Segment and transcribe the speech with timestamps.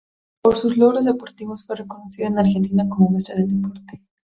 [0.41, 4.01] Por sus logros deportivos fue reconocida en Argentina como Maestra del Deporte.